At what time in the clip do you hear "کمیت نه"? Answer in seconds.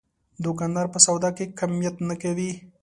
1.59-2.15